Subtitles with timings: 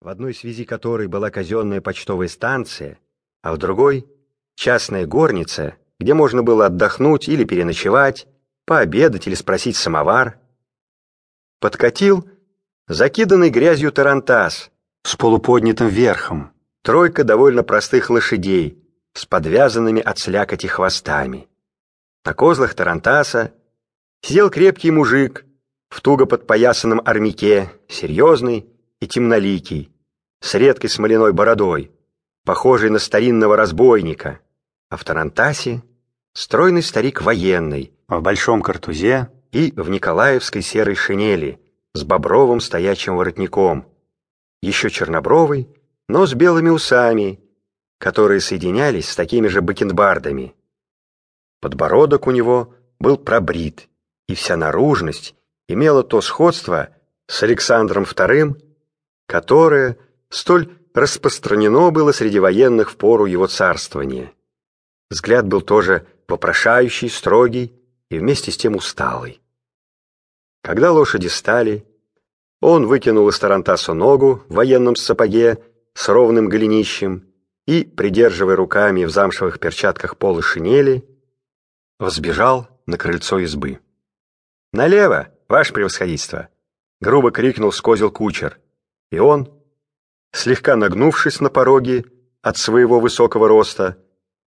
[0.00, 2.98] в одной связи которой была казенная почтовая станция,
[3.42, 4.06] а в другой—
[4.54, 8.26] частная горница, где можно было отдохнуть или переночевать,
[8.64, 10.38] пообедать или спросить самовар.
[11.60, 12.26] Подкатил
[12.88, 14.70] закиданный грязью тарантас
[15.02, 18.82] с полуподнятым верхом, тройка довольно простых лошадей
[19.12, 21.46] с подвязанными от слякоти хвостами.
[22.24, 23.52] На козлах тарантаса
[24.22, 25.44] сидел крепкий мужик
[25.90, 28.69] в туго подпоясанном армяке, серьезный
[29.00, 29.92] и темноликий,
[30.40, 31.90] с редкой смоляной бородой,
[32.44, 34.40] похожий на старинного разбойника,
[34.88, 35.82] а в тарантасе
[36.32, 39.30] стройный старик военный, в большом картузе?
[39.52, 41.60] и в николаевской серой шинели
[41.92, 43.86] с бобровым стоячим воротником,
[44.62, 45.68] еще чернобровый,
[46.08, 47.40] но с белыми усами,
[47.98, 50.54] которые соединялись с такими же бакенбардами.
[51.60, 53.88] Подбородок у него был пробрит,
[54.28, 55.34] и вся наружность
[55.68, 56.90] имела то сходство
[57.26, 58.60] с Александром II,
[59.30, 59.96] которое
[60.28, 64.32] столь распространено было среди военных в пору его царствования.
[65.08, 67.72] Взгляд был тоже вопрошающий, строгий
[68.08, 69.40] и вместе с тем усталый.
[70.64, 71.86] Когда лошади стали,
[72.60, 75.62] он выкинул из тарантасу ногу в военном сапоге
[75.94, 77.32] с ровным голенищем
[77.68, 81.04] и, придерживая руками в замшевых перчатках полы шинели,
[82.00, 83.78] взбежал на крыльцо избы.
[84.72, 86.48] «Налево, ваше превосходительство!»—
[87.00, 88.58] грубо крикнул с козел кучер.
[89.10, 89.52] И он,
[90.32, 92.04] слегка нагнувшись на пороге
[92.42, 93.98] от своего высокого роста,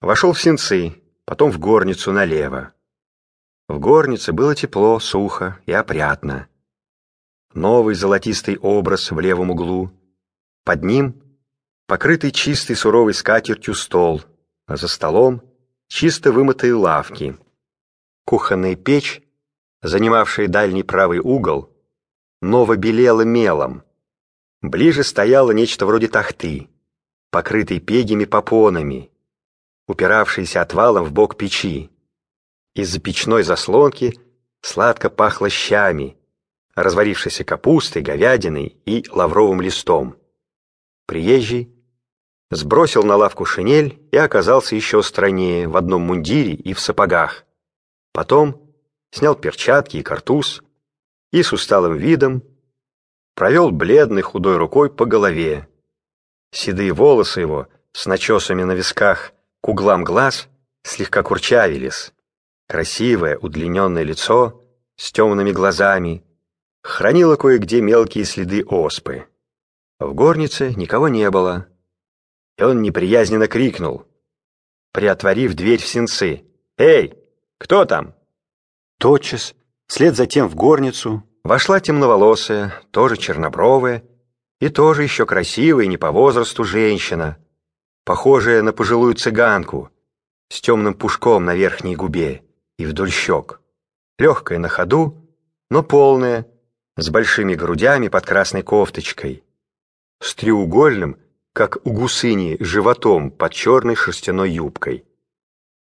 [0.00, 2.72] вошел в сенцы, потом в горницу налево.
[3.68, 6.48] В горнице было тепло, сухо и опрятно.
[7.54, 9.92] Новый золотистый образ в левом углу.
[10.64, 11.22] Под ним
[11.86, 14.22] покрытый чистой суровой скатертью стол,
[14.66, 15.42] а за столом
[15.86, 17.36] чисто вымытые лавки.
[18.24, 19.22] Кухонная печь,
[19.82, 21.72] занимавшая дальний правый угол,
[22.40, 23.84] ново белела мелом.
[24.62, 26.68] Ближе стояло нечто вроде тахты,
[27.30, 29.10] покрытой пегими попонами,
[29.88, 31.90] упиравшейся отвалом в бок печи.
[32.74, 34.20] Из-за печной заслонки
[34.60, 36.16] сладко пахло щами,
[36.74, 40.16] разварившейся капустой, говядиной и лавровым листом.
[41.06, 41.74] Приезжий
[42.50, 47.46] сбросил на лавку шинель и оказался еще страннее в одном мундире и в сапогах.
[48.12, 48.70] Потом
[49.10, 50.62] снял перчатки и картуз
[51.32, 52.42] и с усталым видом
[53.34, 55.68] провел бледной худой рукой по голове.
[56.52, 60.48] Седые волосы его с начесами на висках к углам глаз
[60.82, 62.12] слегка курчавились.
[62.68, 64.62] Красивое удлиненное лицо
[64.96, 66.24] с темными глазами
[66.82, 69.26] хранило кое-где мелкие следы оспы.
[69.98, 71.66] В горнице никого не было
[72.60, 74.06] и он неприязненно крикнул,
[74.92, 76.44] приотворив дверь в сенцы.
[76.76, 77.14] «Эй,
[77.56, 78.14] кто там?»
[78.98, 79.54] Тотчас,
[79.86, 84.02] вслед за тем в горницу, вошла темноволосая, тоже чернобровая
[84.60, 87.38] и тоже еще красивая не по возрасту женщина,
[88.04, 89.90] похожая на пожилую цыганку,
[90.48, 92.42] с темным пушком на верхней губе
[92.78, 93.60] и вдоль щек,
[94.18, 95.16] легкая на ходу,
[95.70, 96.46] но полная,
[96.96, 99.44] с большими грудями под красной кофточкой,
[100.20, 101.18] с треугольным,
[101.52, 105.04] как у гусыни, животом под черной шерстяной юбкой.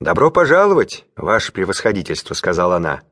[0.00, 3.02] «Добро пожаловать, ваше превосходительство»,— сказала она.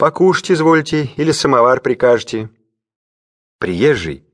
[0.00, 2.48] «Покушать извольте или самовар прикажете».
[3.58, 4.24] Приезжий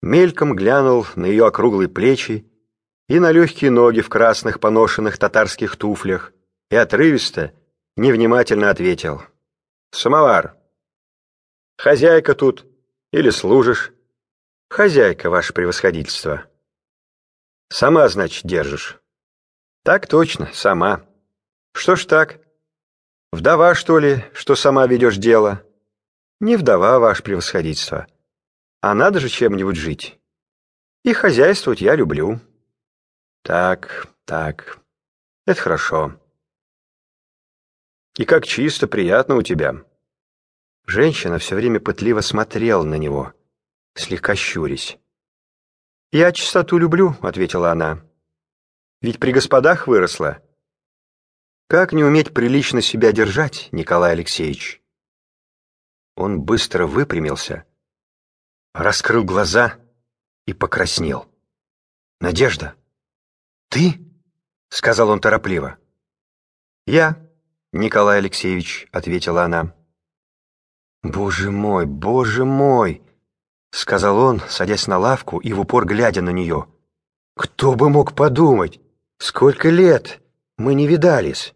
[0.00, 2.48] мельком глянул на ее округлые плечи
[3.08, 6.32] и на легкие ноги в красных поношенных татарских туфлях
[6.70, 7.52] и отрывисто,
[7.96, 9.22] невнимательно ответил.
[9.90, 10.56] «Самовар.
[11.78, 12.64] Хозяйка тут
[13.10, 13.92] или служишь?»
[14.70, 16.44] Хозяйка, ваше превосходительство.
[17.70, 19.00] Сама, значит, держишь.
[19.82, 21.04] Так точно, сама.
[21.74, 22.41] Что ж так?
[23.32, 25.64] Вдова, что ли, что сама ведешь дело?
[26.38, 28.06] Не вдова, ваше превосходительство.
[28.80, 30.20] А надо же чем-нибудь жить.
[31.02, 32.40] И хозяйствовать я люблю.
[33.42, 34.78] Так, так,
[35.46, 36.20] это хорошо.
[38.16, 39.84] И как чисто, приятно у тебя.
[40.86, 43.32] Женщина все время пытливо смотрела на него
[43.94, 44.98] слегка щурясь.
[46.10, 48.04] «Я чистоту люблю»,— ответила она.
[49.00, 50.42] «Ведь при господах выросла».
[51.72, 54.82] «Как не уметь прилично себя держать, Николай Алексеевич?»
[56.16, 57.64] Он быстро выпрямился,
[58.74, 59.78] раскрыл глаза
[60.44, 61.32] и покраснел.
[62.20, 62.74] «Надежда,
[63.70, 64.04] ты?»—
[64.68, 65.78] сказал он торопливо.
[66.86, 67.26] «Я,
[67.72, 69.74] Николай Алексеевич»,— ответила она.
[71.02, 73.02] «Боже мой, боже мой!»—
[73.70, 76.68] сказал он, садясь на лавку и в упор глядя на нее.
[77.34, 78.78] «Кто бы мог подумать?
[79.16, 80.20] Сколько лет?
[80.58, 81.54] Мы не видались.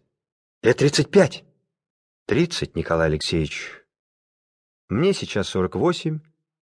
[0.63, 1.45] Лет тридцать пять?»
[2.25, 3.83] «Тридцать, Николай Алексеевич.
[4.89, 6.19] Мне сейчас сорок восемь,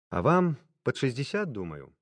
[0.09, 0.57] а вам
[0.87, 1.93] Под шестьдесят, думаю.